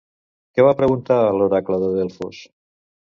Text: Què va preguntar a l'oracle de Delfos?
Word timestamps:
Què 0.55 0.63
va 0.67 0.71
preguntar 0.79 1.17
a 1.25 1.35
l'oracle 1.39 1.79
de 1.83 1.91
Delfos? 1.99 2.41